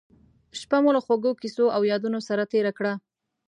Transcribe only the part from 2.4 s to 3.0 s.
تېره کړه.